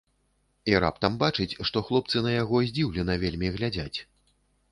[0.71, 3.97] І раптам бачыць, што хлопцы на яго здзіўлена вельмі глядзяць.